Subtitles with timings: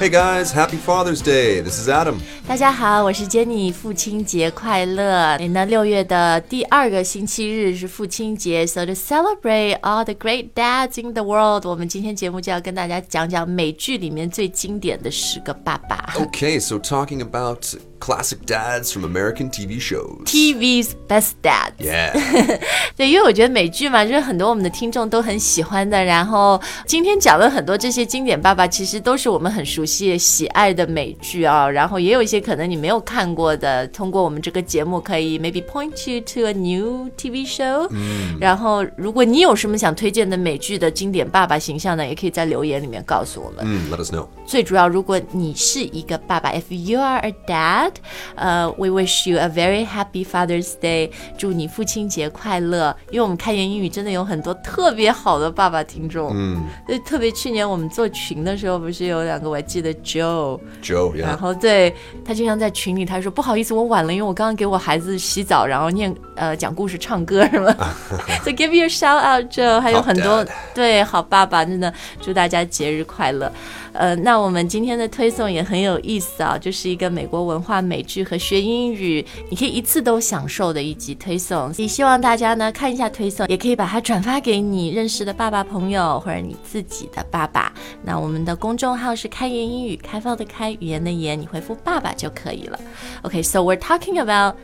[0.00, 1.62] Hey guys, happy Father's Day.
[1.62, 2.16] This is Adam.
[2.46, 5.38] 大家好，我是 Jenny，父亲节快乐！
[5.52, 16.12] 那六月的第二个星期日是父亲节，so to celebrate all the great dads in the world，我们今天节目就要跟大家讲讲美剧里面最经典的十个爸爸。
[16.16, 20.26] Okay, so talking about classic dads from American TV shows.
[20.26, 22.12] TV's best dad， Yeah.
[22.96, 26.04] 对，因为我觉得美剧嘛，就是很多我们的听众都很喜欢的。
[26.04, 29.86] 然后今天讲了很多这些经典爸爸，其实都是我们很熟悉、
[30.17, 31.69] 喜爱的美剧啊。
[31.69, 37.87] 然后也有一些可能你没有看过的，通过我们这个节目可以 maybe point you to a new TV show。
[37.91, 38.37] 嗯。
[38.39, 43.65] 然后如果你有什么想推荐的美剧的经典爸爸形象呢，也可以在留言里面告诉我们。
[43.65, 44.27] Mm, let us know.
[44.51, 47.93] 最主要，如果你是一个爸爸，if you are a dad，
[48.35, 52.93] 呃、w e wish you a very happy Father's Day，祝你父亲节快乐。
[53.11, 67.71] 因为我们开言英语真的有很多特别好的爸爸听众，嗯，就特别去年我们做群的时候，不是有两个我还记得 Joe，Joe, 然.后对他经常在群里他说不好意思我晚了，因为我刚刚给我孩子洗澡，然后念呃讲故事唱歌什么，
[68.43, 73.51] so give you a shout out Joe，还有很多对好爸爸，真的祝大家节日快乐。
[73.93, 81.71] 呃，那我们今天的推送也很有意思啊，就是一个美国文化美剧和学英语，你可以一次都享受的一集推送。
[81.73, 87.71] 所以希望大家呢看一下推送，也可以把它转发给你认识的爸爸朋友或者你自己的爸爸。
[88.01, 92.79] 那我们的公众号是开言英语，开放的开，语言的言，你回复爸爸就可以了。
[93.23, 94.55] OK，so、we're talking about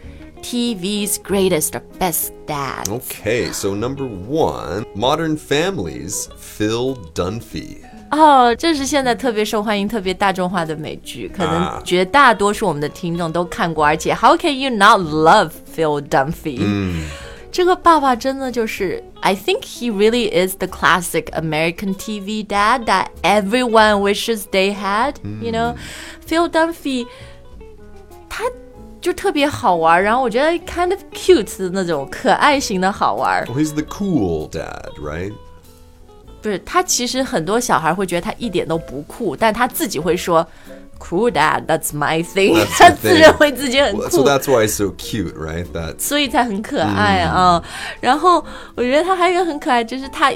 [0.42, 2.88] TV's greatest or best dad。
[2.88, 7.76] Okay, so number one Modern Families, Phil Dunphy.
[8.10, 16.60] 哦，这是现在特别受欢迎、特别大众化的美剧，可能啊绝大多数我们的听众都看过，而且 How can you not love Phil Dunphy？、
[17.50, 25.76] 这个爸爸真的就是，I think he really is the classic American TV dad that everyone wishes they had、You know,
[26.26, 27.06] Phil Dunphy，
[28.28, 28.44] 他
[28.99, 33.45] 就特别好玩，然后我觉得 kind of cute 的那种可爱型的好玩。
[33.45, 35.33] Well, he's the cool dad, right?
[36.41, 40.45] 不是他，其实很多小孩会觉得他一点都不酷，但他自己会说
[40.99, 42.63] ，Cool dad, that's my thing。
[42.77, 45.65] 他自.认为自己很酷 so that's why he's so cute, right?
[45.73, 47.63] That's 所以才很可爱啊。
[47.99, 48.43] 然后
[48.75, 50.31] 我觉得他还有一个很可爱，就是他。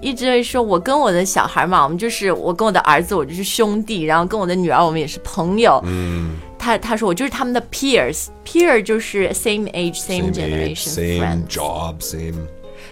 [0.00, 5.82] 一直会说，我跟我的小孩嘛，我们就是我跟我的儿子，我就是兄弟，然后跟我的女儿，我们也是朋友。
[5.86, 11.46] 嗯，他他说我就是他们的 peers，peer 就是 same age, same, generation same。
[11.48, 12.34] job, same.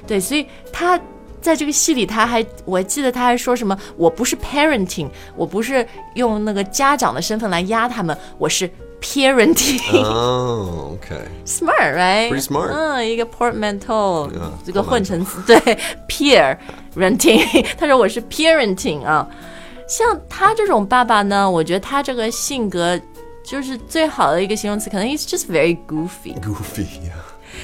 [0.06, 1.00] 对，所以他
[1.44, 8.66] 在这个戏里，他还我记得他还说什么，我不是 parenting，我不是用那个家长的身份来压他们，我是
[8.98, 10.02] parenting。
[10.02, 11.26] Oh, okay.
[11.44, 12.70] smart right Pretty smart.
[12.72, 14.30] 嗯，一个 portmanteau，、
[14.64, 15.78] 这个混成词对
[16.08, 16.56] peer
[16.96, 19.28] renting，他说我是 parenting 啊。
[19.86, 22.98] 像他这种爸爸呢，我觉得他这个性格
[23.44, 26.34] 就是最好的一个形容词，可能 he's just very goofy。
[26.40, 26.86] Goofy.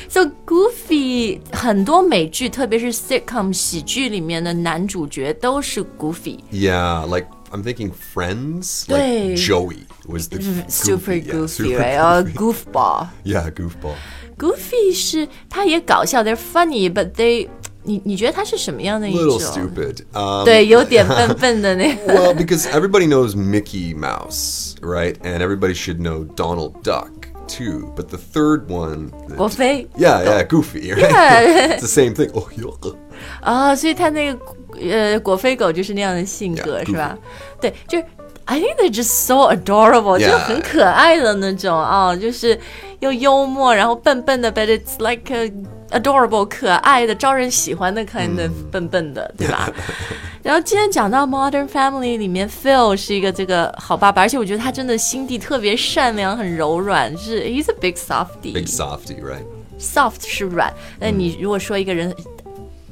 [0.10, 6.40] So goofy，很多美剧，特别是 sitcom 喜剧里面的男主角都是 goofy。
[6.52, 9.36] Yeah, like I'm thinking Friends.对。
[9.36, 11.98] Like Joey was the Super goofy, yeah, goofy, super right?
[12.00, 12.34] 哦 goofy.
[12.34, 13.08] goofball.
[13.24, 13.96] Yeah, goofball.
[14.38, 17.48] Goofy 是他也搞笑，they're funny，but they，
[17.84, 19.40] 你你觉得他是什么样的一 little 种？
[19.40, 20.00] stupid.
[20.12, 22.14] Um, 对，有点笨笨的那个。
[22.14, 25.16] well, because everybody knows Mickey Mouse, right?
[25.24, 27.19] And everybody should know Donald Duck
[27.50, 27.92] too.
[27.96, 31.12] But the third one, 国飞 yeah, yeah, Goofy, right?
[31.12, 31.78] Yeah.
[31.78, 32.30] it's the same thing.
[32.34, 32.96] Oh, yuck.
[33.42, 34.40] 啊，所以他那个
[34.80, 37.18] 呃果飞狗就是那样的性格 Yeah, 是吧？
[37.62, 38.06] 对，就是
[38.46, 40.32] I think they're just so adorable， Yeah.
[40.32, 42.60] 就很可爱的那种啊，就是
[43.00, 45.52] 又幽默，然后笨笨的，but it's like a
[45.92, 49.70] adorable 可爱的、招人喜欢的 kind of 笨笨的，对吧？
[50.43, 58.55] 然后今天讲到 Modern Family 里面，Phil 是一个这个好爸爸，而且我觉得他真的心地特别善良，很柔软，是 he's a big softie。
[58.55, 59.45] Big softy, right?
[59.79, 62.15] soft 是软，那你如果说一个人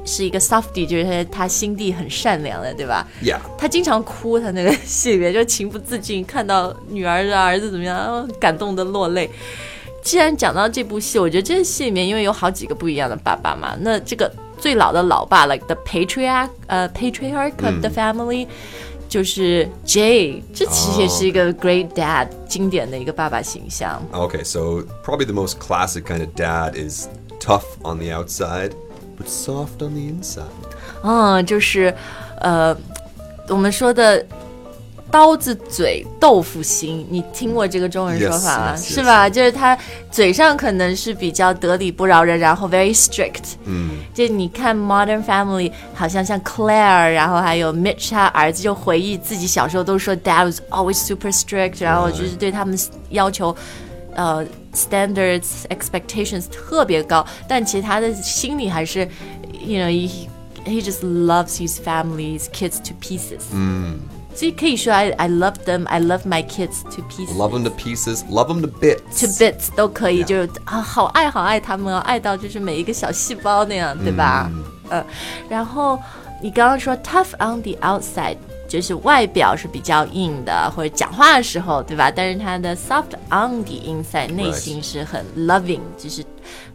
[0.04, 3.38] 是一个 softie，就是他他心地很善良的，对吧？Yeah.
[3.56, 9.30] 他经常哭，他那个戏里面就情不自禁，看到女儿的儿子怎么样，哦感动的落泪。
[10.02, 18.47] 既然讲到这部戏，我觉得这个戏里面因为有好几个不一样的爸爸嘛，那这个最老的老爸，like the patriarch，呃、patriarch of the family，、
[19.09, 24.01] 就是 Jay，这其实也是一个 great dad，、经典的一个爸爸形象。
[24.11, 27.07] Okay, so probably the most classic kind of dad is
[27.39, 28.71] tough on the outside,
[29.17, 30.45] but soft on the inside.
[31.03, 31.93] 嗯，就是，
[32.39, 32.75] 呃，
[33.49, 34.25] 我们说的
[35.10, 39.28] 刀子嘴豆腐心，你听过这个中文说法吗 Yes, yes, 是吧？
[39.28, 39.76] 就是他
[40.10, 43.54] 嘴上可能是比较得理不饶人，然后 very strict。
[43.64, 52.78] 嗯，就你看《Modern Family》，好像像 Claire，然后还有 Mitch，他儿子就回忆自己小时候都说 Dad was always super strict，然后就是对他们
[53.10, 53.56] 要求，
[54.14, 54.44] 呃
[54.74, 59.08] ，standards expectations 特别高，但其实他的心里还是
[59.64, 60.28] ，you know he
[60.66, 63.40] he just loves his family, his kids to pieces。
[63.52, 63.98] 嗯，
[64.37, 67.35] 所以可以说 I I love them, I love my kids to pieces。
[67.35, 69.21] love them to pieces, love them to bits.
[69.21, 74.49] to bits 都可以，就是啊，好爱好爱他们哦，爱到就是每一个小细胞那样，对吧？
[74.89, 75.03] 嗯，
[75.47, 75.99] 然后
[76.41, 78.37] 你刚刚说 tough on the outside，
[78.67, 82.11] 就是外表是比较硬的，或者讲话的时候，对吧？
[82.11, 86.23] 但是他的 soft on the inside，内心是很 loving，就是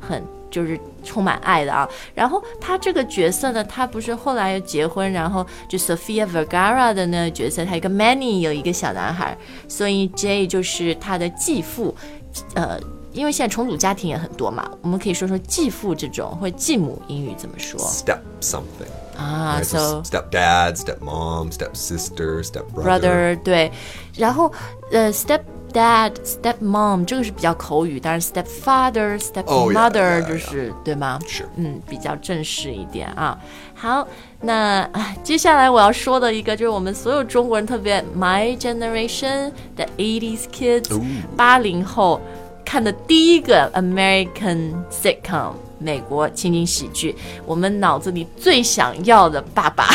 [0.01, 0.23] 很
[0.54, 1.90] 就是充满爱的啊。
[2.14, 9.36] 然后他这个角色呢，他不是后来又结婚，然后就 Sofia Vergara 的那个角色，他有一个 Manny 有一个小男孩，
[9.68, 11.96] 所以 Jay 就是他的继父，
[12.54, 12.80] 呃。
[13.14, 18.90] 因为现在重组家庭也很多嘛，我们可以说说继父这种或者继母英语怎么说 Step something.
[19.16, 19.62] 啊?
[19.62, 23.36] So step dad, step mom, step sister, step brother.
[23.36, 23.72] brother 对，
[24.18, 24.52] 然后
[24.92, 25.42] 呃 step
[25.74, 31.46] dad step mom 这个是比较口语，当然 step father step Oh, mother 就是对吗？Sure.
[31.56, 33.38] 嗯，比较正式一点啊。
[33.74, 34.08] 好，
[34.42, 41.02] 那啊接下来我要说的一个就是我们所有中国人，特别 my generation the 80s kids，
[41.36, 42.22] 八零后
[42.64, 45.54] 看的第一个 American sitcom。
[45.83, 47.15] 美国情景喜剧，
[47.47, 49.89] 我们脑子里最想要的爸爸，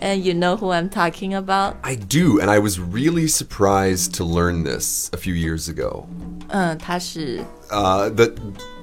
[0.00, 1.74] and you know who I'm talking about？
[1.82, 6.06] I do, and I was really surprised to learn this a few years ago.
[6.48, 8.32] 嗯，他是 Uh, that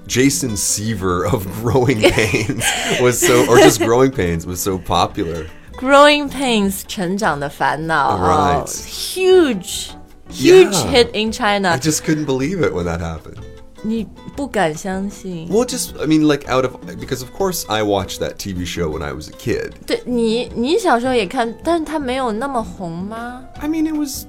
[0.07, 2.63] Jason Seaver of Growing Pains
[3.01, 5.47] was so, or just Growing Pains was so popular.
[5.77, 8.61] Growing Pains 成长的烦恼 Right.
[8.61, 9.89] 哦 huge
[10.29, 10.91] huge Yeah.
[10.91, 13.39] hit in China， I just couldn't believe it when that happened.
[13.81, 15.47] 你 不敢相信。
[15.49, 18.89] Well, just I mean, like out of because of course I watched that TV show
[18.89, 19.71] when I was a kid.
[19.85, 23.43] 对你，你小时候也看，但是他没有那么红吗？
[23.59, 24.25] I mean, it was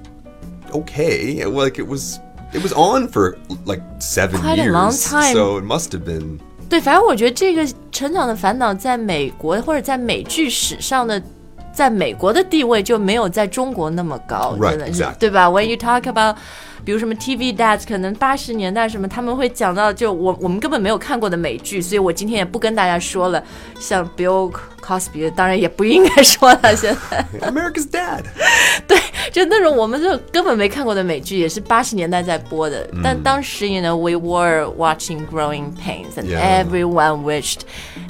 [0.71, 1.43] okay.
[1.45, 2.19] Like it was,
[2.53, 5.33] it was on for like seven Quite a years, long time.
[5.33, 6.39] so it must have been.
[6.69, 11.21] 对，反正我觉得这个《成长的烦恼》在美国或者在美剧史上的，
[11.72, 16.36] 在美国的地位就没有在中国那么高真的是对吧？When you talk about
[16.84, 23.42] 比如什么 TV dads，可能八十年代什么，他们会讲到就我我们根本没有看过的美剧，所以我今天也不跟大家说了。
[23.78, 26.75] 像 Bill Cosby，当然也不应该说了。
[26.75, 28.23] 现在 America's Dad.
[28.87, 28.97] 对，
[29.31, 32.89] 就那种我们就根本没看过的美剧，也是八十年代在播的。
[33.03, 36.63] 但当时，you know, we were watching Growing Pains, and Yeah.
[36.63, 37.61] everyone wished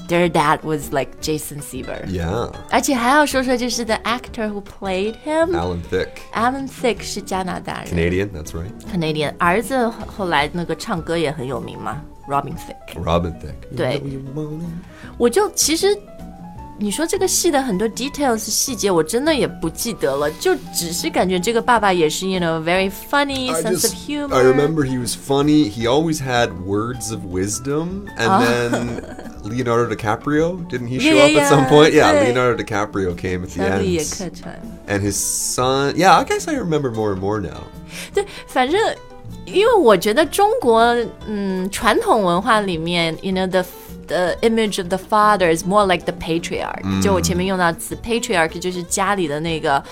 [0.08, 2.06] their dad was like Jason Seaver.
[2.08, 8.30] Yeah, 而且还要说说，就是 the actor who played him, Alan Thicke, Alan Thicke 是加拿大人 Canadian.
[8.32, 8.72] That's right.
[8.94, 13.04] ，Canadian，儿子后后来那个唱歌也很有名嘛，Robin Thicke。
[13.04, 13.56] Robin Thicke.
[13.72, 14.00] You 对。
[14.00, 14.66] know you want it.
[15.18, 15.98] 我就其实。
[16.82, 24.36] 你说这个戏的很多 details 细节，我真的也不记得了，就只是感觉这个爸爸也是，you know, very funny I sense of just, humor。
[24.36, 25.70] I remember he was funny.
[25.72, 29.04] He always had words of wisdom, and then
[29.42, 31.94] Leonardo DiCaprio didn't he show Yeah, up yeah, at some point?
[31.94, 32.28] Yeah, yeah.
[32.28, 34.62] Leonardo DiCaprio came at the 小李也 end, 客串。
[34.88, 35.96] and his son.
[35.96, 37.64] Yeah, I guess I remember more and more now.
[38.14, 38.80] 对，反正
[39.46, 43.66] 因为我觉得中国，嗯，传统文化里面，you know the
[44.08, 49.84] the image of the father is more like the patriarch、就我前面用到词 patriarch 就是家里的那个。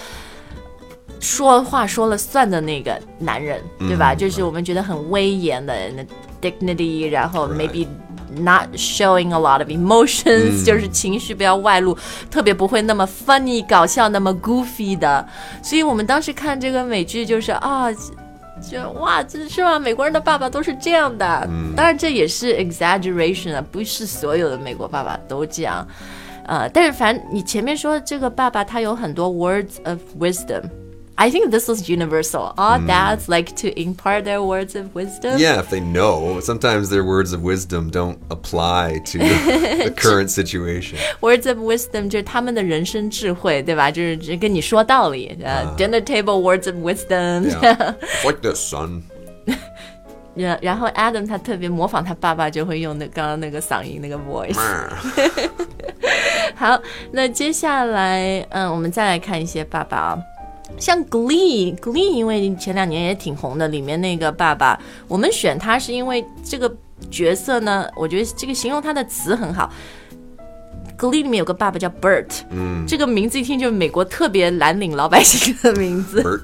[1.21, 4.13] 说话说了算的那个男人，对吧？
[4.13, 6.05] 就是我们觉得很威严的那
[6.39, 7.69] dignity，然后 Right.
[7.69, 7.87] maybe
[8.37, 11.97] not showing a lot of emotions，、就是情绪不要外露，
[12.29, 15.27] 特别不会那么 funny 搞笑，那么 goofy 的。
[15.63, 17.87] 所以我们当时看这个美剧，就是啊，
[18.60, 19.78] 就哇，这是吗？
[19.78, 21.48] 美国人的爸爸都是这样的。
[21.76, 25.86] 当然这也是 exaggeration 啊，不是所有的美国爸爸都这样。
[26.46, 30.62] 呃，但是反正你前面说的这个爸爸，他有很多 words of wisdom。
[31.19, 32.53] I think this is universal.
[32.57, 35.39] All dads like to impart their words of wisdom.
[35.39, 40.99] Yeah, if they know, sometimes their words of wisdom don't apply to the current situation.
[41.21, 43.89] Words of wisdom 就是他们的人生智慧，对吧？
[43.89, 45.37] 就是只跟你说道理。
[45.41, 47.49] 呃、d i n n e r table words of wisdom。
[47.49, 47.95] Yeah.
[48.01, 49.03] It's like this, son.
[50.35, 54.59] 然然后 Adam 他特别模仿他爸爸，就会用那刚刚那个嗓音那个 voice。
[56.55, 56.77] 好，
[57.13, 60.19] 那接下来，嗯，我们再来看一些爸爸啊，
[60.78, 66.74] 像 Glee，Glee 因为前两年也挺红的，里面那个爸爸，我们选他是因为这个
[67.10, 69.70] 角色呢，我觉得这个形容他的词很好。
[70.98, 76.22] Glee 里面有个爸爸叫 Bert，嗯，这个名字一听就是美国特别蓝领老百姓的名字。
[76.22, 76.40] Bert.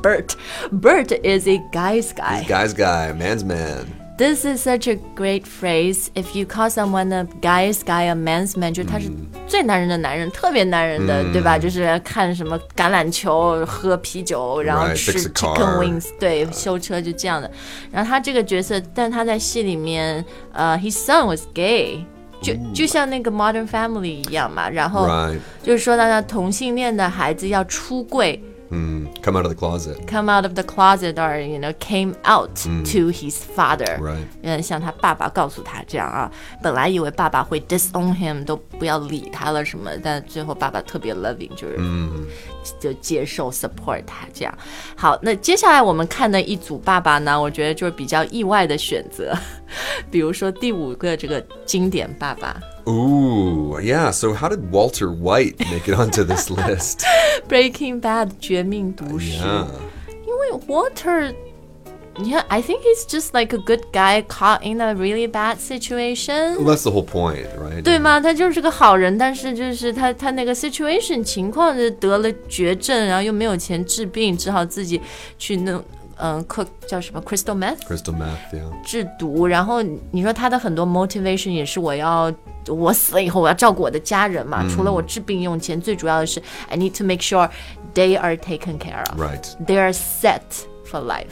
[0.00, 0.30] Bert.
[0.70, 2.44] Bert is a guy's guy.
[2.46, 3.86] Guy's guy, man's man.
[4.17, 6.09] This is such a great phrase.
[6.13, 9.09] If you call someone a guy's guy, a man's man，就是他是
[9.47, 11.57] 最男人的男人，特别男人的，对吧？
[11.57, 15.55] 就是看什么橄榄球、喝啤酒，然后 Right, 吃 fix a car.
[15.55, 17.49] chicken wings，对，修车就这样的。
[17.91, 22.05] 然后他这个角色，但他在戏里面，呃，his son was gay。
[22.39, 25.39] 就就像那个 Modern Family 一样嘛，然后 Right.
[25.63, 30.07] 就是说到他同性恋的孩子要出柜， Mm, come out of the closet.
[30.07, 34.25] come out of the closet or you know came out to his father， Right.
[34.41, 36.31] 嗯，像他爸爸告诉他这样啊，
[36.63, 41.77] 本来以为爸爸会 disown him，都不要理他了什么，但最后爸爸特别 loving，就是、
[42.79, 44.57] 就接受 support 他这样。
[44.95, 49.37] 好，那接下来我们看的一组爸爸呢，我觉得就是比较意外的选择，
[50.11, 54.11] 比如说第五个这个经典爸爸 Ooh, yeah.
[54.11, 57.03] So how did Walter White make it onto this list?
[57.47, 59.37] ，Breaking Bad 绝命毒师。
[59.37, 59.67] Yeah.
[60.25, 65.57] 因为 Walter。Yeah, I think he's just like a good guy caught in a really bad
[65.57, 66.57] situation.
[66.57, 67.81] Well, that's the whole point, right?
[67.81, 68.21] 对吗？
[68.21, 75.01] 他就是个好人，但是就是他他那个 situation 情况是得了绝症，然后又没有钱治病，只好自己
[75.39, 75.83] 去弄
[76.20, 78.82] 嗯 cook 叫什么 crystal meth Crystal meth, yeah.
[78.84, 79.46] 制毒。
[79.46, 82.32] 然后你说他的很多 motivation 也是我要
[82.66, 87.48] 我死了以后我要照顾我的家人嘛，除了我治病用钱，最主要的是 I need to make sure
[87.94, 89.20] they are taken care of.
[89.20, 89.44] Right.
[89.66, 90.42] they are set
[90.87, 91.27] for life。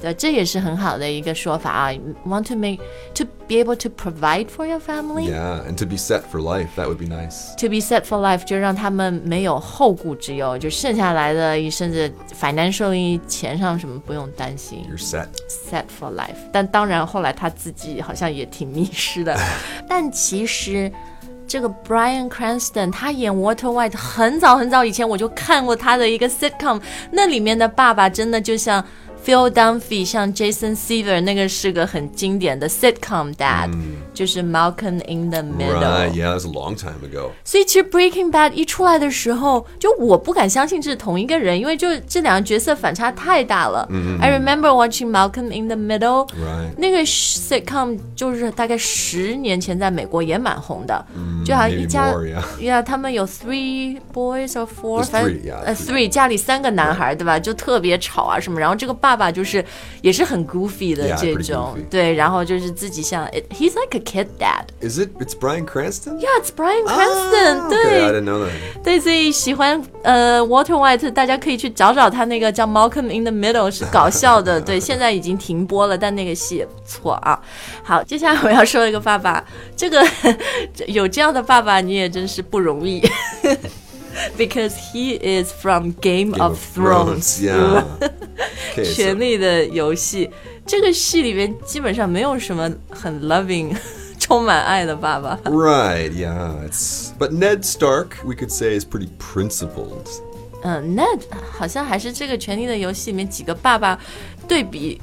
[0.00, 1.90] 对，这也是很好的一个说法啊。
[2.26, 2.78] Want to make
[3.14, 5.30] to be able to provide for your family。
[5.30, 7.54] Yeah, and to be set for life, that would be nice.
[7.58, 15.28] To be set for life，就让他们没有后顾之忧，就剩下来的，甚至 financially 钱上什么不用担心 You're set.
[15.48, 16.36] ，set for life。
[16.52, 19.36] 但当然后来他自己好像也挺迷失的，
[19.88, 20.92] 但其实。
[21.47, 26.81] 这个 Brian Cranston 他演 Walter White 很早很早以前我就看过他的一个 sitcom，
[27.11, 28.83] 那里面的爸爸真的就像
[29.24, 33.68] Phil Dunphy，像 Jason Seaver，那个是个很经典的 sitcom dad，、
[34.14, 35.82] 就是 Malcolm in the Middle。
[35.82, 37.32] Right, yeah, that was a long time ago.
[37.44, 43.86] 所以其实 Breaking Bad 一出来的时候，就我不敢相信这是同一个人，因为就这两个角色反差太大了。
[44.18, 46.70] I remember watching Malcolm in the Middle，、 Right.
[46.78, 51.04] 那个 sitcom 就是大概十年前在美国也蛮红的，
[51.44, 52.64] 就好像一 maybe 家 more, yeah.
[52.64, 56.06] 呀，他们有 three boys or four， There's 反正 three, yeah, 呃 three.
[56.06, 57.38] three 家里三个男孩对吧？
[57.38, 59.63] 就特别吵啊什么，然后这个爸 爸爸就是
[60.01, 64.65] 也是很 goofy 的这种对，然后就是自己像 he's like a kid dad。
[64.81, 65.09] Is it?
[65.19, 66.19] It's Brian Cranston?
[66.19, 68.49] Yeah, it's Brian Cranston、Ah, 对 okay, I didn't know that.
[68.83, 74.59] 对，所以喜欢呃 Walter White，大家可以去找找他那个叫 Malcolm in the Middle，是搞笑的。
[74.59, 77.39] 对，现在已经停播了，但那个戏也不错啊。
[77.83, 80.03] 好，接下来我要说一个爸爸，这个
[80.87, 82.99] 有这样的爸爸你也真是不容易。
[84.36, 87.84] Because he is from Game, Game of of Thrones， yeah.
[88.72, 90.28] Okay, 权 so 力的游戏。
[90.66, 93.76] 这个戏里面基本上没有什么很 loving、
[94.18, 95.38] 充满爱的爸爸。
[95.44, 100.08] right, yeah, it's but Ned Stark, we could say, is pretty principled.
[100.63, 103.99] 嗯，Ned 好像还是这个《权力的游戏》里面几个爸爸
[104.47, 104.99] 对比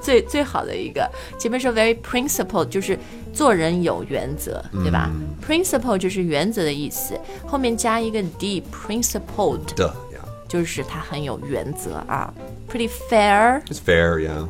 [0.00, 1.08] 最最好的一个。
[1.38, 2.98] 前面说 very principled，就是
[3.32, 12.32] 做人有原则，对吧、p r i n c i p l e 就是原则的意思，后面加一个 d，principled Duh, yeah, 就是他很有原则啊
[12.70, 13.62] ，pretty fair。
[13.66, 14.46] it's fair, yeah.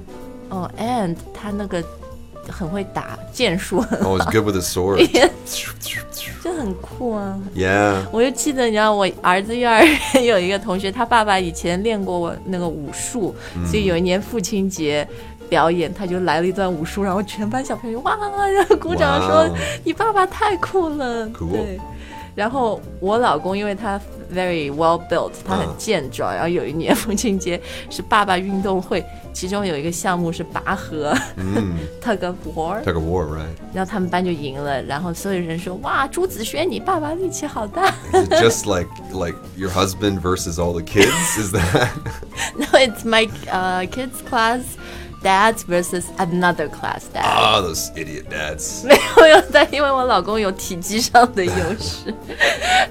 [0.50, 1.82] 哦、a n d 他那个
[2.48, 4.98] 很会打剑术，Always good with his sword.
[6.48, 7.38] 就很酷啊。
[7.54, 7.96] yeah.
[8.10, 13.34] 我就记得，你知道，我儿子幼儿园有一个同学，他爸爸以前练过那个武术，
[13.66, 15.06] 所以有一年父亲节
[15.48, 18.16] 表演，他就来了一段武术，然后全班小朋友哇，
[18.48, 19.46] 然后鼓掌说
[19.84, 21.26] 你爸爸太酷了。
[21.28, 21.78] 对，
[22.37, 23.99] 然后我老公因为他
[24.33, 31.15] very well built，他很嗯健壮，然后有一年父亲节是爸爸运动会，其中有一个项目是拔河、
[32.01, 33.45] tug of war， Tug of war, right?
[33.73, 37.93] 然后他们班就赢了，然后所有人说哇，朱子轩你爸爸力气好大。
[38.11, 41.37] Is it just like like your husband versus all the kids?
[41.37, 41.89] Is that?
[42.57, 44.61] No, it's my uh, kids class
[45.21, 47.23] dads versus another class dad.
[47.23, 48.85] Ah, those idiot dads.
[48.85, 52.13] 没有有的，因为我老公有体积上的优势。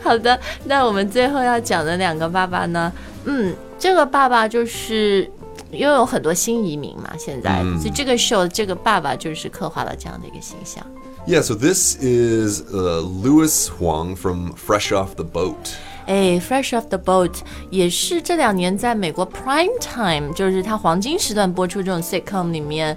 [0.02, 2.92] 好的，那我们最后要讲的两个爸爸呢？
[3.24, 5.30] 嗯，这个爸爸就是
[5.70, 10.84] 因为有很多新移民嘛，现在，所以这个 show 这个爸爸就是刻画了这样的一个形象。
[11.24, 15.76] Yeah, so this is uh, Louis Huang from Fresh Off the Boat.
[16.07, 17.33] 哎，Fresh Off the Boat
[17.69, 22.95] 也是这两年在美国 Prime Time，就是它黄金时段播出这种 sitcom 里面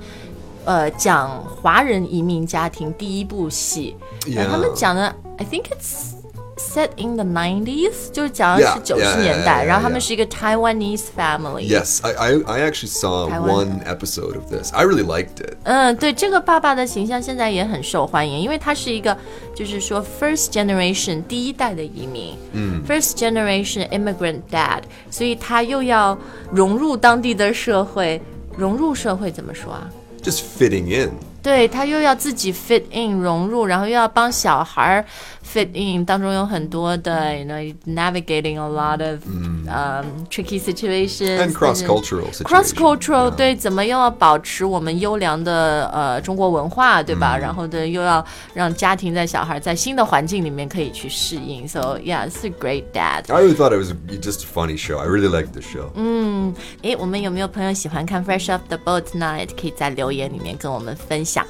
[0.64, 3.96] 呃讲华人移民家庭第一部戏。
[4.48, 6.19] 他们讲的，I think it's
[6.59, 9.91] set in the 90s，就是讲的 Yeah, 是九 yeah, 十 yeah, 年代 yeah, 然后他 yeah.
[9.91, 11.67] 们是一个 Taiwanese family。
[11.69, 13.49] Yes, I, I, I actually saw Taiwan.
[13.49, 14.71] one episode of this.
[14.73, 15.57] I really liked it.
[15.63, 19.17] 嗯，对，这个爸爸的形象现在也很受欢迎，因为他是一个，
[19.53, 24.81] 就是说 first generation 第一代的移民，嗯，first generation immigrant dad，
[25.11, 26.17] 所以他又要
[26.51, 28.21] 融入当地的社会，
[28.57, 29.89] 融入社会怎么说啊？
[30.23, 31.11] Just fitting in.
[31.41, 35.05] 对他又要自己 fit in 融入，然后又要帮小孩儿
[35.45, 42.73] fit in，当中有很多的，you know navigating a lot of、um tricky situations And cross cultural cross situations.
[42.73, 43.35] cultural Yeah.
[43.35, 47.37] 对，怎么又要保持我们优良的呃中国文化，对吧？
[47.37, 51.67] 然后的又要让家庭在小孩在新的环境里面可以去适应。
[51.67, 53.31] So yeah, it's a great dad.
[53.31, 54.97] I really thought it was just a funny show.
[54.97, 55.91] I really liked the show.
[56.81, 59.37] 诶，我们有没有朋友喜欢看《Fresh Off the Boat》呢？
[59.37, 61.28] 也可以在留言里面跟我们分享。
[61.30, 61.46] 想，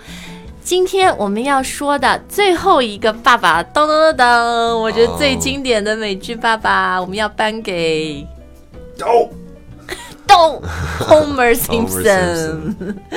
[0.62, 8.26] 今天我们要说的最后一个爸爸，当当当当，我觉得最经典的美剧《爸爸》，我们要颁给，
[8.99, 9.30] 咚
[10.26, 10.62] 咚，
[11.00, 12.75] Homer Simpson，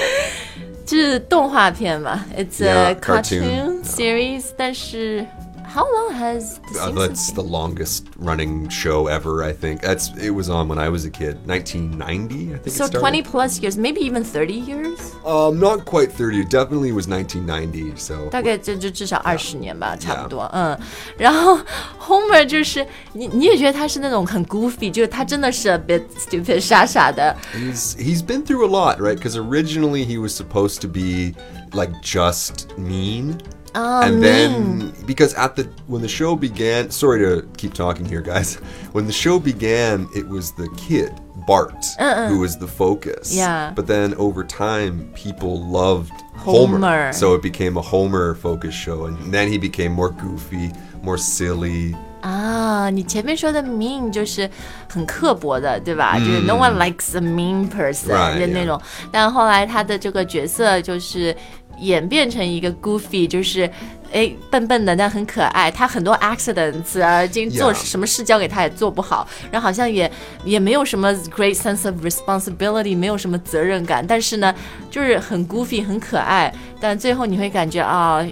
[0.86, 5.26] 就是动画片嘛，It's a cartoon series，但是。
[5.73, 9.83] How long has the Uh, Simpsons that's the longest running show ever, I think.
[9.83, 12.75] That's it was on when I was a kid, 1990, I think.
[12.75, 13.01] So it started.
[13.01, 14.99] 20 plus years, maybe even 30 years.
[15.27, 16.41] Um, not quite 30.
[16.41, 17.97] It definitely was 1990.
[17.97, 20.45] So 大概这就至少二十年吧，差不多。
[20.55, 20.77] 嗯，
[21.19, 21.59] 然后
[22.01, 27.37] Homer 就是你你也觉得他是那种很 goofy，就是他真的是 a bit stupid 傻傻的。
[27.55, 29.17] he's he's been through a lot, right?
[29.17, 31.35] Because originally he was supposed to be
[31.73, 33.39] like just mean.
[33.75, 38.57] and then because at the when the show began, sorry to keep talking here, guys.
[38.93, 41.13] When the show began, it was the kid
[41.47, 41.85] Bart
[42.29, 43.35] who was the focus.
[43.35, 43.73] Yeah.
[43.75, 47.13] But then over time, people loved Homer, Homer.
[47.13, 51.95] so it became a Homer focused show, and then he became more goofy, more silly.
[52.21, 54.51] 啊，你前面说的 mean 就是
[54.89, 56.19] 很刻薄的，对吧？
[56.19, 58.81] 就是 no one likes a mean person 嗯 Right, 就那种。
[59.13, 61.35] 但后来他的这个角色就是
[61.80, 63.70] 演变成一个 goofy，就是
[64.12, 65.72] 哎笨笨的，但很可爱。
[65.72, 70.10] 他很多 accidents 啊，今做什么事交给他也做不好，然后好像也
[70.46, 74.06] 也没有什么 great sense of responsibility，没有什么责任感。
[74.06, 74.54] 但是呢，
[74.90, 76.54] 就是很 goofy，很可爱。
[76.80, 78.26] 但最后你会感觉啊。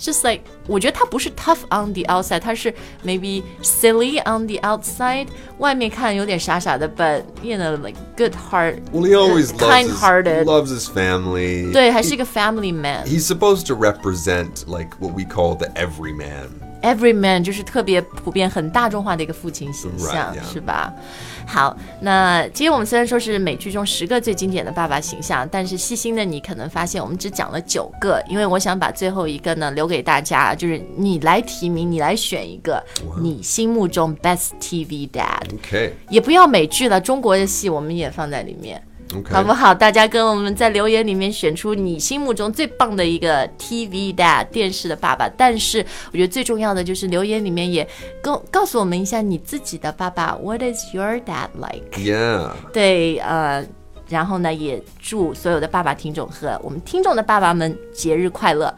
[0.00, 2.72] just like 我觉得他不是 tough on the outside，他是
[3.04, 5.28] maybe silly on the outside，
[5.58, 11.72] 外面看有点傻傻的，but you know like good heart， Well, he always loves his, kind-hearted loves his family.
[11.72, 13.04] 对，还是一个 family man。
[13.04, 16.48] He's supposed to represent like what we call the everyman.
[16.81, 20.53] Every man 就是特别普遍、很大众化的一个父亲形象 Right.
[20.53, 20.93] 是吧？
[21.45, 32.83] 好，那今天我们虽然说是美剧中十个最经典的爸爸形象，但是细心的你可能发现我们只讲了九个，因为我想把最后一个呢留给大家，就是你来提名，你来选一个
[33.21, 35.91] 你心目中 best TV dad，Okay.
[36.09, 38.81] 也不要美剧了，中国的戏我们也放在里面。
[39.29, 39.73] 好不好？
[39.73, 45.29] 大家跟我们在留言里面选出你心目中最棒的一个 TV dad 电视的爸爸。
[45.37, 47.87] 但是我觉得最重要的就是留言里面也
[48.21, 52.51] 跟告诉我们一下你自己的爸爸，What is your dad like？Yeah.
[52.73, 53.65] 对，呃，
[54.09, 58.73] 然后呢，也祝所有的爸爸听众和我们听众的爸爸们节日快乐。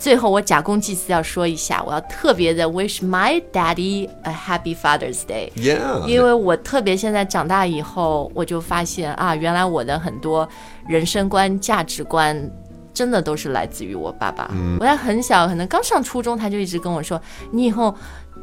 [0.00, 5.52] 最后，我假公济私要说一下，我要特别的 wish my daddy a happy Father's Day。
[5.54, 6.06] Yeah.
[6.06, 10.48] 因为我特别现在长大以后，我就发现啊，原来我的很多
[10.88, 12.50] 人生观、价值观。
[12.92, 14.50] 真的都是来自于我爸爸。
[14.78, 17.18] 我在很小，可能刚上初中，他就一直跟我说
[17.52, 17.94] ：“你以后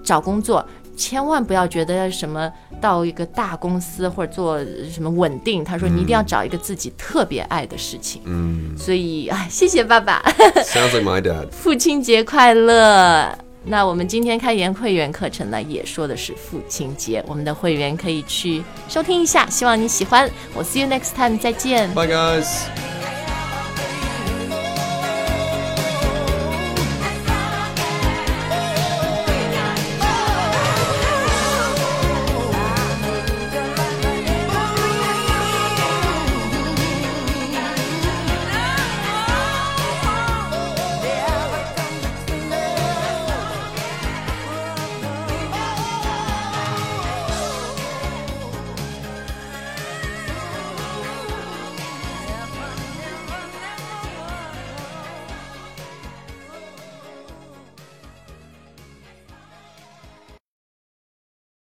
[0.02, 0.66] 找工作，
[0.98, 4.60] 千万不要觉得什么到一个大公司或者做
[4.92, 10.22] 什么稳定。”他说：“你一定要找一个自己特别爱的事情。”嗯，所以啊，谢谢爸爸。
[10.66, 11.48] Sounds like my dad.
[11.56, 13.38] 父亲节快乐！
[13.70, 20.30] 那我们今天开研会员课程呢，也说的是父亲节，我们的会员可以去收听一下，希望你喜欢。
[20.54, 21.94] 我 see you next time，再见。
[21.94, 22.68] Bye, guys.